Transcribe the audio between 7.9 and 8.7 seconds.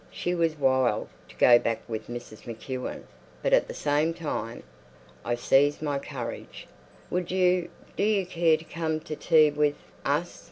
you care to